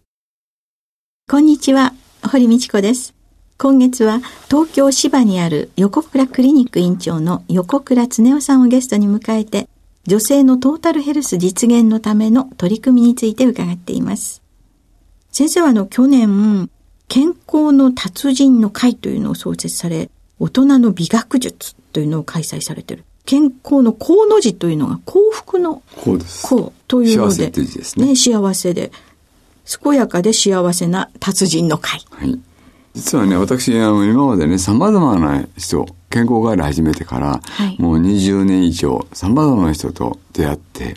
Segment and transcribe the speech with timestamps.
[1.29, 3.15] こんにちは、堀道子です。
[3.59, 9.69] 今月は東京芝にある横倉クリニック院長の横倉恒夫さんをゲストに迎えて、
[10.07, 14.43] 女性のトータルヘルス実現のための取り組みについて伺っています。
[15.33, 16.71] 先生はあの去年、
[17.09, 23.05] 健康の達人の会というのを創設され、大人の美学術というのを開催されている。
[23.25, 28.93] 健康の幸の字というのが幸福の幸というので、幸せですね、ね、幸せで、
[29.83, 32.07] 健やかで幸せな達人の会。
[32.97, 33.03] はい。
[33.03, 40.97] 実はね、私、あの、今までね、様々な人、健康ガイド始めてから、はい、もう20年以上、様々な人と出会って、はい、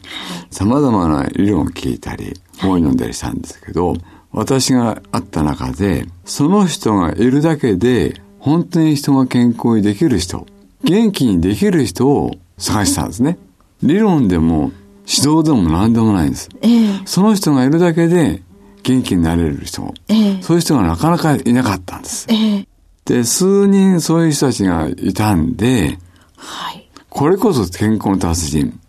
[0.50, 10.46] 様々な理論を聞いたり、本を読んだりしたんですけど、はい、私が会った中で、その人がいるだけで、本当に人が健康にできる人、
[10.84, 13.38] 元気にできる人を探したんですね。
[13.84, 14.72] 理論でも、
[15.08, 16.50] 指導でも何でもないんです。
[16.62, 18.44] えー、その人がいるだけで
[18.84, 22.28] 元気になれる人、えー、そういう人がなかなかいなかったんです。
[22.30, 22.68] えー、
[23.06, 25.98] で、数人そういう人たちがいたんで、
[26.36, 28.80] はい、これこそ健康の達人。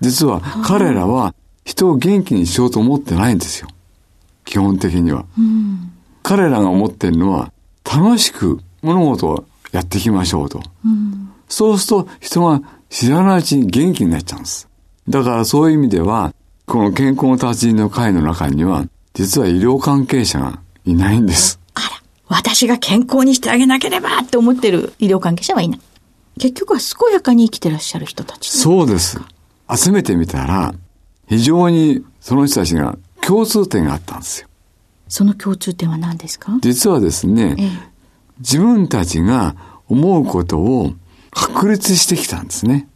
[0.00, 1.34] 実は彼らは
[1.64, 3.68] 人を元気にしようと思ってないんですよ。
[4.44, 5.24] 基本的には。
[5.38, 7.52] うん、彼らが思ってるのは
[7.84, 10.60] 楽しく物事をやっていきましょうと。
[10.84, 12.60] うん、そうすると人が
[12.90, 14.68] 知らないうちに元気になっちゃうんです。
[15.08, 16.34] だからそういう意味では、
[16.66, 21.60] この健康の達人の会の中には、実は医療関係者がいないんです。
[21.74, 21.86] あら、
[22.28, 25.80] 私が健康にしてあげなければって思ってる医療関係者はいない。
[26.38, 28.50] 結局は健やかに生きてらっしゃる人たち。
[28.50, 29.20] そうです。
[29.74, 30.74] 集めてみたら、
[31.28, 34.48] 非常にその人たちが共通点があったんですよ。
[35.08, 36.58] その共通点は何ですか？
[36.62, 37.70] 実はですね、ええ、
[38.38, 39.54] 自分たちが
[39.88, 40.94] 思うことを
[41.30, 42.88] 確立してきたんですね。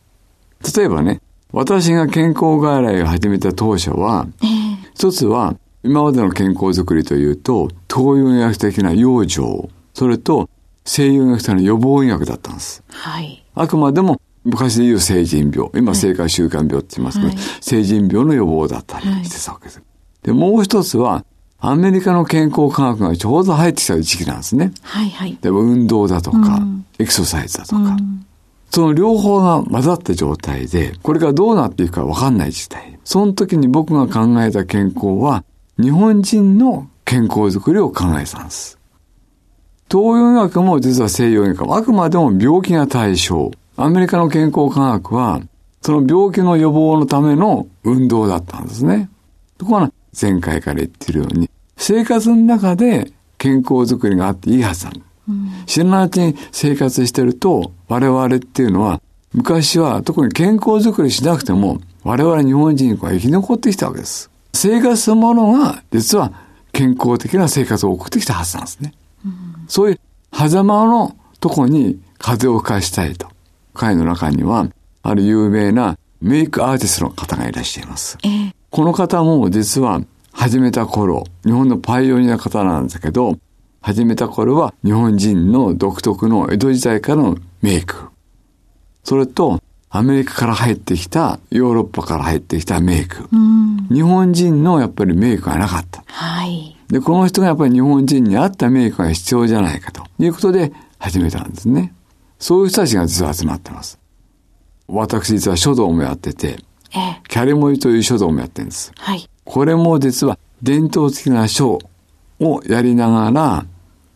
[0.77, 1.21] 例えばね、
[1.53, 4.47] 私が健康外来を始めた当初は、え
[4.95, 10.51] 一つは今までの健康づくりというと、東洋医学的な養生、それと
[10.85, 12.83] 西洋医学的な予防医学だったんです。
[12.89, 13.45] はい。
[13.55, 19.77] あくまでも昔で言う成人病、今生活習慣病って言いますね、はい、成人病の予防だったりしてたわけです。
[19.79, 19.83] は
[20.25, 21.25] い、で、もう一つは、
[21.59, 24.73] アメリカの健康科学がちょうど入ってきた時期なんですね。
[24.83, 25.39] はいはい。
[25.41, 28.27] でも運動だとか、うん、エクササイズだとか、うん、
[28.71, 32.99] その両方が混ざった状態で、これからどうなっていくかわかんない時代。
[33.05, 35.45] その時に僕が考えた健康は、
[35.79, 38.79] 日本人の健康づくりを考えたんです。
[39.91, 43.51] 東洋医学も実は西洋医学もあくまでも病気が対象。
[43.77, 45.41] アメリカの健康科学は、
[45.83, 49.11] その病気の予防のための運動だったんですね。
[49.59, 55.01] ところが前回から言ってるように、生活の中で健康づくりがあっていいはずなの。
[55.29, 59.03] うん、知らないうちに生活してると、我々っていうのは、
[59.35, 64.31] 昔は特に健康づくりしなくても、我々日本人は生き残ってきたわけです。
[64.57, 66.33] 生活そのものが実は
[66.73, 68.93] 健康的な生活を送ってきたはずなんですね。
[69.25, 70.01] うん、そういう
[70.33, 73.29] 狭間のとこに風を吹かしたいと。
[73.77, 74.69] 会の中には、
[75.03, 78.19] ある有名なメイクアーティストの方がいらっしゃいます。
[78.25, 80.01] えー、この方も実は
[80.33, 83.39] 始めた頃、日本のパイオニア方なんですけど、
[83.81, 88.09] 始めた頃は日本人の独特の江戸時代からのメイク。
[89.05, 89.63] それと、
[89.97, 93.29] アメリカから入ってきた、ヨーロッパから入ってきたメイク。
[93.93, 96.05] 日本人のやっぱりメイクがなかった。
[96.07, 96.77] はい。
[96.89, 101.95] で、この人がやっぱり日本人に合ったメイクが必要じゃないかということで始めたんですね。
[102.39, 103.99] そういう人たちが実は集まってます。
[104.89, 106.59] 私実は書道もやってて、
[106.95, 108.93] ええ、キャリモリという書道もやってるんです。
[108.97, 109.29] はい。
[109.45, 111.79] これも実は伝統的な書
[112.41, 113.67] をやりながら、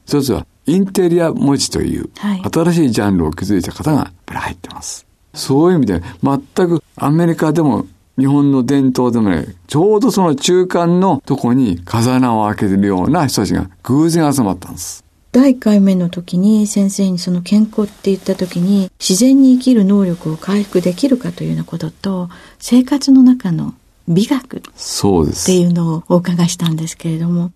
[0.07, 2.11] 一つはインテリア文字という、
[2.53, 5.10] 新しいジャンルを築いた方がやっぱり入ってます。
[5.35, 7.87] そういう意味で、全くアメリカでも
[8.19, 15.05] 日本の伝統でもね、ちょうどその中間のとこに風穴を開けてるような人たちが偶然集まったんです。
[15.33, 22.29] 第1回目の時に先生にその健康って言った時に自然に生きる能力を回復できるかというようなことと
[22.59, 23.75] 生活の中の
[24.09, 27.53] 美学っていうのをお伺いしたんですけれども。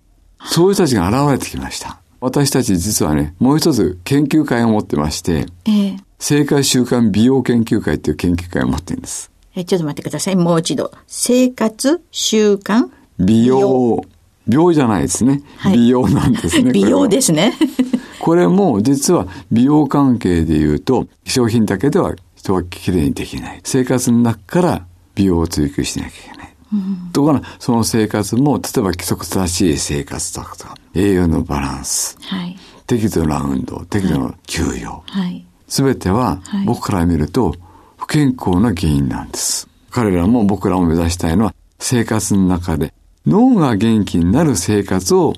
[0.46, 1.98] そういう人たちが現れてきました。
[2.20, 9.30] 私たち実はね、もう一つ研究会を持ってまして、ええ、生活習慣美容研究会っていう研究会を持ってるんです。
[9.54, 10.36] え、ちょっと待ってください。
[10.36, 10.90] もう一度。
[11.06, 12.88] 生活習慣
[13.18, 14.02] 美容。
[14.48, 15.42] 病じゃないですね。
[15.58, 16.72] はい、美容なんですね。
[16.72, 17.52] 美容ですね。
[18.20, 23.60] これも実は美容関係で言うと、化粧品だけでは人はきれいにできない。
[23.62, 26.54] 生活の中から美容を追求しなきゃいけない。
[26.72, 32.56] うん、ところが、その生活も、例えば規則正しい生活とか、栄養のバランス、はい、
[32.86, 37.54] 適度な運動、適度な休養、す、べ、ては、僕から見ると、
[37.96, 39.68] 不健康な原因なんです。
[39.90, 42.94] 彼らも僕らも目指したいのは、生活の中で
[43.26, 45.34] 脳が元気になる生活を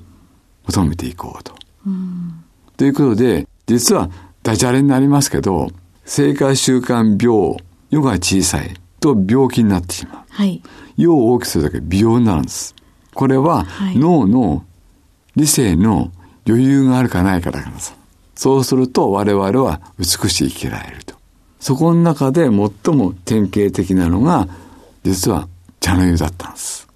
[0.65, 1.55] 求めていこうと。
[1.85, 2.43] うん、
[2.75, 4.09] ということで、実は
[4.43, 5.69] ダジャレになりますけど、
[6.05, 7.57] 生活習慣病、
[7.89, 10.23] 世が小さいと病気になってしまう。
[10.29, 10.61] はい。
[10.97, 12.75] 世を大きくするだけ美容になるんです。
[13.13, 14.65] これは、脳の
[15.35, 16.11] 理性の
[16.47, 17.93] 余裕があるかないかだからさ。
[18.37, 21.15] そうすると我々は美しい生きられると。
[21.59, 22.51] そこの中で最
[22.95, 24.47] も典型的なのが、
[25.03, 25.47] 実は
[25.79, 26.87] 茶の湯だったんです。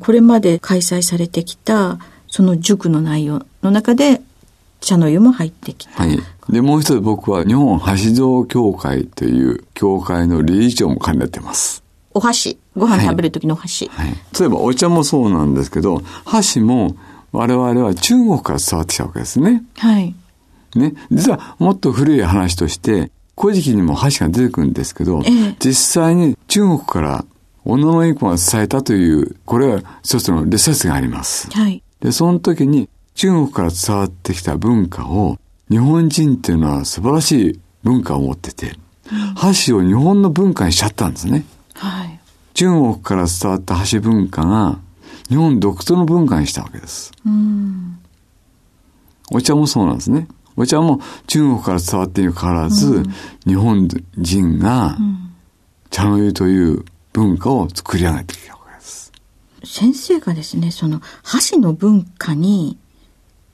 [0.00, 4.20] これまで開催されてきた、その塾の内容の中で、
[4.80, 6.02] 茶の湯も入ってきた。
[6.02, 6.18] はい。
[6.50, 11.84] で、もう一つ僕は日本箸道協会という協会の理事長も兼ねてます。
[12.12, 12.58] お箸。
[12.76, 14.08] ご飯食べる時のお箸、はい。
[14.08, 14.16] はい。
[14.38, 16.96] 例えばお茶もそうなんですけど、箸も
[17.30, 19.62] 我々は中国から伝わってきたわけですね。
[19.76, 20.14] はい。
[20.74, 20.94] ね。
[21.10, 27.24] 実はもっと古い話として、古事記にも箸が出てくるんですけど、ええ、実際に中国から
[27.64, 31.50] 小野の一個が伝えたという、これは一つのレ説があります。
[31.52, 31.82] はい。
[32.00, 35.38] で、その時に中国から伝わってきた文化を、
[35.70, 38.76] 日本人っていうのは素晴らしい文化を持ってて、
[39.12, 41.44] うん、箸を日本の文化にしちゃったんですね。
[41.74, 42.20] はい。
[42.54, 44.78] 中国から伝わった箸文化が、
[45.28, 47.12] 日本独特の文化にしたわけです。
[47.26, 47.98] うん。
[49.30, 50.26] お茶もそうなんですね。
[50.58, 53.04] お茶も中国から伝わっているからず、うん、
[53.46, 54.98] 日本人が
[55.90, 59.12] 茶の湯という文化を作り上げてきたわけです。
[59.64, 62.76] 先生がですね、その箸の文化に、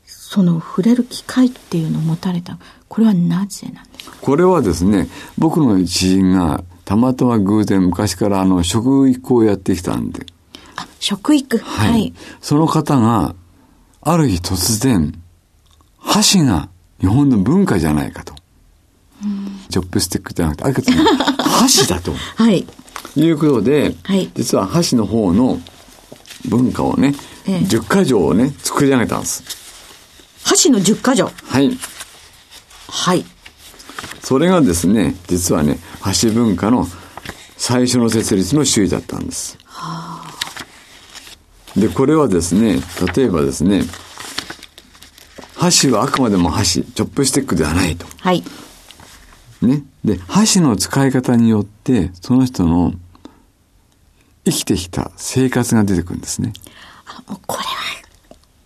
[0.06, 2.58] その触れる機会っていうのを持たれた、
[2.88, 4.16] これはなぜなんですか？
[4.22, 10.24] これはですね、僕の知人がたまたま偶然昔からあの食育をやってきたんで。
[10.76, 11.58] あ、食育？
[11.58, 11.90] はい。
[11.90, 13.34] はい、その方が、
[14.00, 15.14] ある日突然、
[15.98, 16.68] 箸が
[17.04, 18.34] 日本の文化じゃないかと。
[19.68, 20.82] チョップスティックじゃなくて、あれか
[21.42, 22.14] 箸だと。
[22.36, 22.66] はい。
[23.16, 25.60] いうことで、はい、実は箸の方の
[26.46, 27.14] 文化をね、
[27.46, 29.44] ええ、10箇条をね、作り上げたんです。
[30.44, 31.78] 箸の10箇条はい。
[32.88, 33.24] はい。
[34.22, 36.88] それがですね、実はね、箸文化の
[37.58, 39.58] 最初の設立の首位だったんです。
[39.66, 40.24] は
[41.76, 42.80] あ、で、これはですね、
[43.14, 43.82] 例えばですね、
[45.64, 48.04] 箸はあくまでも箸、チョップスティックではないと。
[48.20, 48.44] はい。
[49.62, 49.82] ね。
[50.04, 52.92] で、箸の使い方によって、その人の
[54.44, 56.52] 生きてきた生活が出てくるんですね。
[57.06, 57.56] あもうこ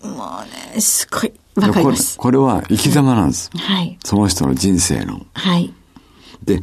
[0.03, 2.19] れは、もうね、すごい、わかります。
[2.19, 3.51] これは生き様なんです。
[3.57, 3.97] はい。
[4.05, 5.25] その人の人生の。
[5.35, 5.73] はい。
[6.43, 6.61] で、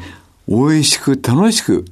[0.50, 1.86] 美味しく楽しく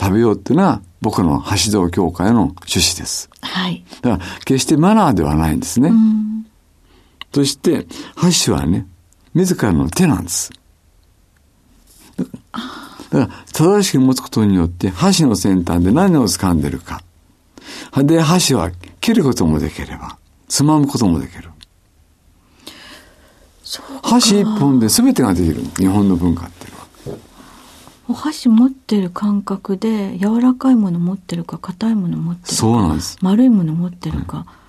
[0.00, 3.30] 食べようっていうのは、僕の橋道協会の趣旨です。
[3.40, 3.84] はい。
[4.02, 5.92] だから、決してマナーではないんですね。
[7.32, 8.86] そして、箸はね、
[9.34, 10.50] 自らの手なんです。
[12.16, 17.02] だから、正しく持つことによって、箸の先端で何を掴んでるか。
[17.96, 18.70] で、箸は
[19.00, 20.18] 切ることもできれば、
[20.48, 21.50] つまむこともできる。
[24.02, 25.62] 箸一本で全てができる。
[25.76, 27.18] 日本の文化っていうのは。
[28.08, 32.54] お箸持ってる感覚で、柔らかいもの持ってるか、硬いもの持ってるか。
[32.54, 33.18] そうなんです。
[33.20, 34.38] 丸いもの持ってるか。
[34.38, 34.67] うん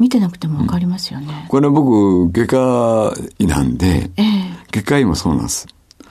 [0.00, 1.42] 見てなくてもわかりますよね。
[1.42, 4.24] うん、これ僕、外科医なんで、ええ、
[4.72, 5.68] 外科医もそうなんです。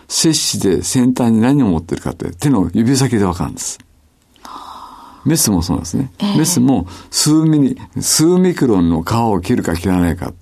[0.08, 3.80] 摂氏で先端に何を持ってるかって手の指先でわかるんです。
[5.26, 6.12] メスもそうなんですね。
[6.20, 10.34] えー、メスも数ミリ、数ミクロンの皮を切るか切らないか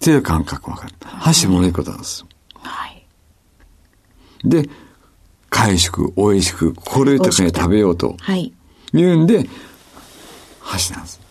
[0.00, 0.94] 手の感覚わかる。
[1.02, 2.24] 箸も同じことなんです。
[2.54, 3.06] はい。
[4.42, 4.68] で、
[5.50, 8.16] 回縮、美味しく、心豊かに食べようと。
[8.18, 8.52] はい。
[8.94, 9.46] 言うんで、
[10.60, 11.25] 箸なんです。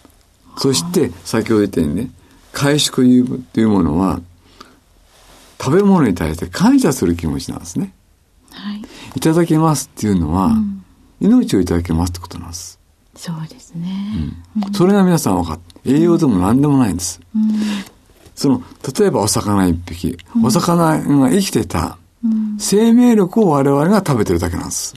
[0.57, 2.11] そして、先ほど言ったようにね、
[2.51, 4.21] 回縮というものは、
[5.59, 7.93] 食べ物に対して感謝する気持ちなんですね。
[8.51, 8.81] はい。
[9.15, 10.83] いただきますっていうのは、うん、
[11.19, 12.79] 命をいただきますってことなんです。
[13.15, 14.33] そうですね。
[14.65, 14.73] うん。
[14.73, 17.19] それが皆さん分かって、栄養でも何でもないんです。
[17.35, 17.43] うん、
[18.35, 18.63] その、
[18.97, 21.97] 例えばお魚一匹、お魚が生きてた、
[22.57, 24.93] 生命力を我々が食べてるだけなんです。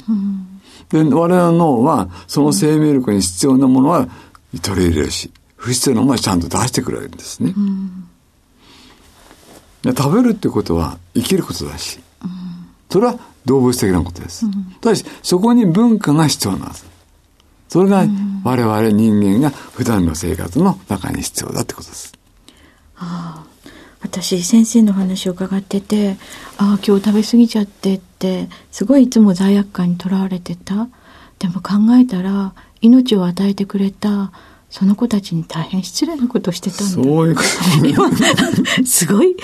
[0.91, 4.09] で、我々の脳は、その生命力に必要なものは
[4.63, 7.53] 取り入れるし、不必要なものはちゃんと出してくれるんですね。
[9.85, 11.99] 食べるってことは生きることだし、
[12.89, 14.47] それは動物的なことです。
[14.81, 16.87] ただし、そこに文化が必要なんです。
[17.69, 18.07] それが
[18.45, 22.13] 我々人間が普段の生活の中に必要だってことです。
[22.95, 23.47] はあ、
[24.01, 26.17] 私先生の話を伺ってて
[26.57, 30.89] ああ今日食べ過ぎちゃってってすごいいつも罪悪感にとらわれてた
[31.39, 34.33] でも考えたら命を与えてくれた
[34.71, 39.37] その子たちに大変失礼なことをしてたんだそういうことすごい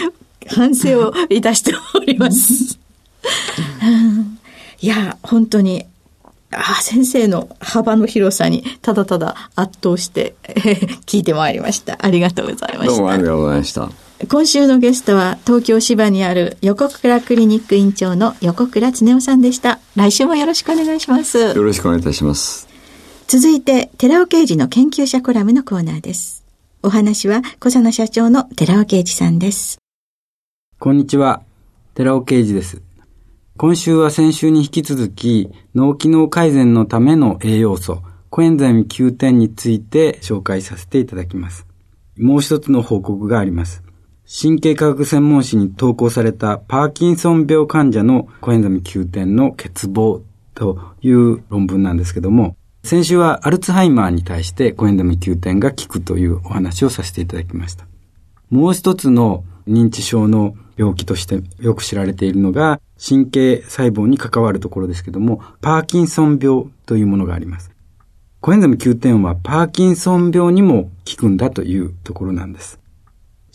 [0.48, 2.78] 反省をいたしております
[4.80, 5.86] いや本当に
[6.50, 11.98] あ先生の幅の広さにただただ圧倒して、えー、聞いてまいりました。
[12.00, 12.96] ありがとうございました。
[12.96, 13.90] どうもありがとうございました。
[14.28, 19.80] 今週のゲストは東京芝にある横倉クリニック院長の横倉恒夫さんでした。
[19.96, 21.38] 来週もよろしくお願いします。
[21.38, 22.73] よろしくお願いいたします。
[23.26, 26.44] 続いて、寺尾刑事の研究者コラムのコーナーです。
[26.82, 29.78] お話は小佐野社長の寺尾刑事さんです。
[30.78, 31.42] こんにちは。
[31.94, 32.82] 寺尾刑事です。
[33.56, 41.66] 今週は先週に引き続き、脳機能改善のための栄養素、コエンザイム9点について紹介させていただきます。
[42.18, 43.82] もう一つの報告があります。
[44.26, 50.20] 神経科学専門誌に投稿されたパーキンソン病患者のコエンザミ9点の欠乏
[50.54, 57.86] という論文なんですけども、先週はアルツハイマーに対してコエンザミ9点が効くというお話をさせていただきました。
[58.50, 67.70] もう一つの認知症の病気としてよく知られているのが神経細胞に関わるところですけども、パーキンソン病というものがあります。
[68.42, 72.78] コエンザム9点はパーキンソン病にも効くんだというところなんです。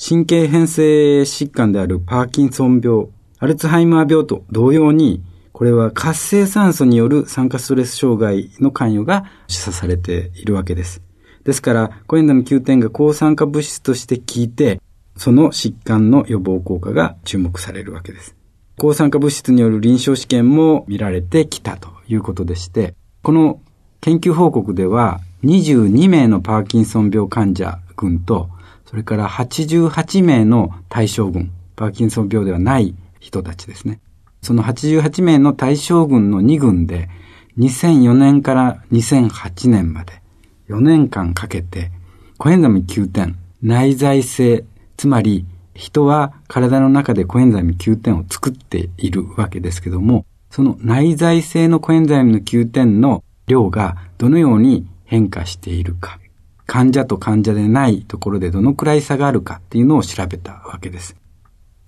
[0.04, 3.06] 神経変性疾患であるパーキンソン病、
[3.38, 5.22] アルツハイマー病と同様に、
[5.60, 11.02] これは活性酸素による酸化ストレス障害の関与が示唆されているわけです。
[11.44, 14.80] ですから、コエンザム9点が抗酸化物質として効いて、
[15.18, 18.38] その疾患の予防効果が注目されるわけです。
[18.78, 23.60] 抗酸化物質による臨床試験も見られてきたということでして、この
[24.00, 28.50] 研究報告では22名のパーキンソン病患者群と、
[28.86, 34.00] それから88名の対象群、パーキンソン病ではない人たちですね。
[34.42, 37.10] その88名の対象群の2群で、
[37.58, 40.22] 2004年から2008年まで
[40.70, 41.92] 4年間かけて、
[42.38, 44.64] コエンザム9点、内在性
[45.00, 56.20] つまり、人は体の中でコエンザイム9点を作っているわけですけども、その内在性のコエンザイムの9点の量がどのように変化しているか、
[56.66, 61.16] 患者と患者でないところでどのくらい差があるかっていうのを調べたわけです。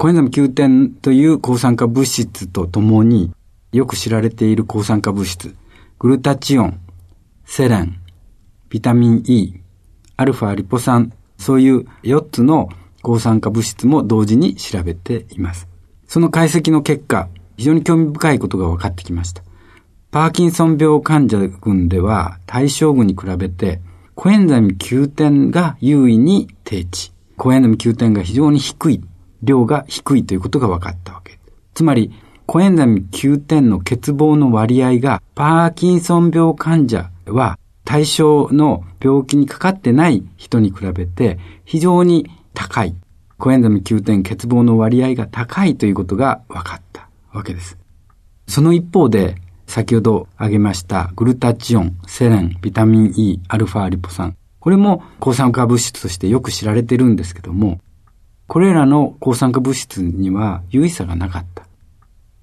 [0.01, 3.31] コエンザム9点という抗酸化物質とともに
[3.72, 5.55] よく知られている抗酸化物質、
[6.00, 6.79] グルタチオン、
[7.46, 8.00] セレン、
[8.70, 9.62] ビタミン E、
[10.17, 12.70] アルファリポ酸、そういう4つの
[13.03, 15.67] 抗酸化物質も同時に調べています。
[16.08, 19.43] その解析の結果、非常に興味深いことが分かってきました。
[20.10, 23.79] パーキンソン病患者群では対象群に比べて
[24.15, 27.12] コエンザミ9点が優位に低値。
[27.38, 29.03] コエンザミ9点が非常に低い、
[29.43, 31.39] 量が低いということが分かったわけ。
[31.74, 32.12] つまり、
[32.45, 42.95] コエンザミ9点の欠乏の割合がパーキンソン病患者は対象の病気にかかってない人に比べて非常に高い。
[43.38, 47.77] コエンザム9点欠乏の割合が高いということが分かったわけです。
[48.48, 54.36] その一方で、先ほど挙げましたグルタチオン、セレン、ビタミン E、アルファリポ酸。
[54.60, 57.79] これも抗酸化物質としてよく知られてるんですけども、
[58.51, 61.65] これらの抗酸化物質には優位差がなかった。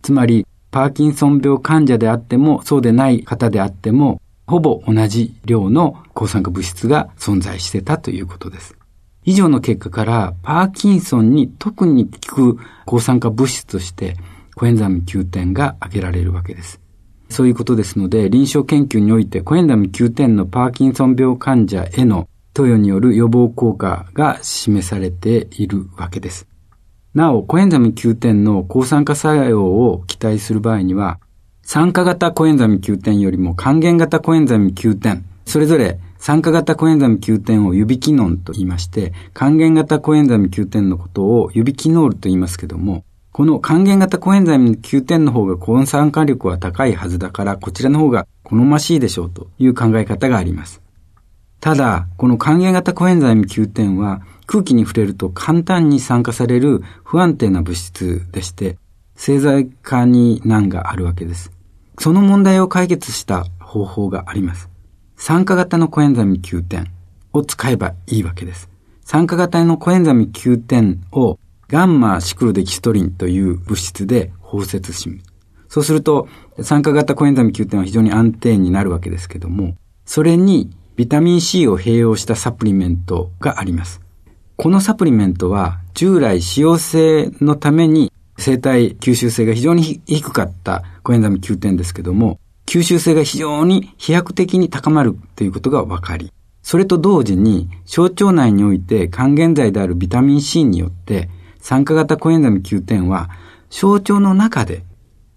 [0.00, 8.75] つまり、パーキンソン病患者であっても、そうでない方であっても、ほぼ同じ量の抗酸化物質が存在してたということです。
[9.27, 14.17] 以上の結果から、パーキンソンに特に効く抗酸化物質として、
[14.55, 16.81] コエンザミ9点が挙げられるわけです。
[17.29, 22.27] そういうことですので、臨床研究においてコエンザミ9点のパーキンソン病患者への
[22.59, 26.49] 投与による予防効果が示されているわけです。
[27.15, 31.21] なお、コエンザミ9点の抗酸化作用を期待する場合には、
[31.62, 50.88] 酸化型コエンザミ9点よりも還元型コエンザミ9点、それぞれ酸化型コエンザミ9点を指キノンと言いまして、還元型コエンザミ9点のことを指キノールと言いますけども、この還元型コエンザイムの9点の方が抗酸化力は高いはずだから、こちらの方が好ましいでしょうという考え方があります。
[51.61, 58.79] ただ、この還元型コエンザイム9点は空気に触れると簡単に酸化される不安定な物質でして、
[59.17, 61.50] 製剤化に難があるわけです。
[61.99, 64.71] その問題を解決した方法があります。
[65.17, 66.93] 酸化型のコエンザイム9点
[67.33, 68.71] を使えばいいわけです。
[69.05, 75.25] 酸化型のコエンザイム9点をガンマシクロデキストリンという物質で包摂します。
[75.69, 76.29] そうすると、
[76.62, 84.00] 酸化型コエンザイム Q10 は非常に安定になるわけですけども、それにビタミン C を併用したサプリメントがあります。
[84.57, 103.31] このサプリメントは従来脂溶性のために生体吸収性が非常に低かったコエンザイム Q10 ですけども、吸収性が非常に飛躍的に高まるということが分かり、それと同時に小腸内において還元剤であるビタミン C によって酸化型コエンザイム Q10 は
[103.71, 104.83] 小腸の中で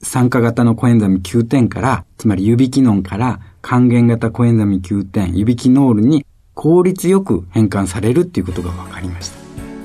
[0.01, 9.37] 酸化型のコエンザイム9点から、つまり指機能から還元型コエンザミ9点、指キノールに効率よく変換されるっていうことが分かりました。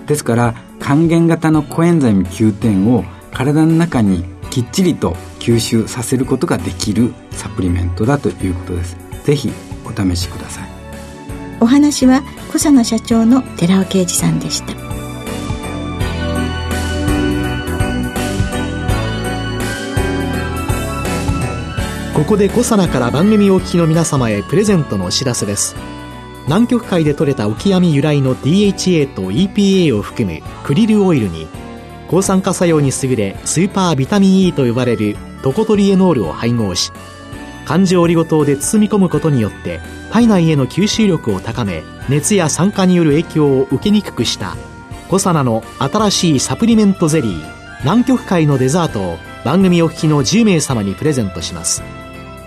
[0.07, 8.97] ですから、還元型のコエンザミ9点を体の中にきっちりと吸収させることができるサプリメントだということです。
[9.25, 9.51] ぜひ
[9.85, 10.69] お試しください。
[11.61, 15.06] お話は小佐野社長の寺尾啓二さんでした。
[22.17, 25.77] ここでコサナから番組お聞きの皆様へプレゼントのお知らせです。
[26.47, 31.47] 南極海で採れたオキアミ由来の DHA と EPA を含むクリルオイルに
[32.09, 36.91] 抗酸化作用に優れスーパービタミン E と呼ばれるトコトリエノールを配合し
[37.67, 39.81] 環状オリゴ糖で包み込むことによって
[40.11, 44.57] 体内への吸収力を高め熱や酸化による影響を受けにくくした
[45.11, 51.83] コサナの新しいサプリメントゼリー南極海のデザートを番組お聞きの10名様にプレゼントします。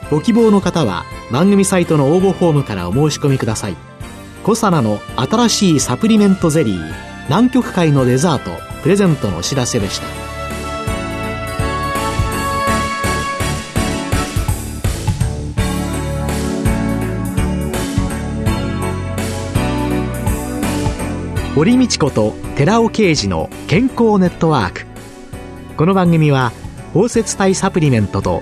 [0.10, 3.78] ご希望の方は番組サイトの応募フォームからお申し込みください。
[4.44, 6.94] コサナの新しいサプリメントゼリー
[7.26, 8.50] 南極海のデザート
[8.82, 10.08] プレゼントのお知らせでした。
[21.54, 24.86] 堀道子と寺尾啓二の健康ネットワーク。
[25.78, 26.52] この番組は
[26.94, 28.42] 包摂体サプリメントと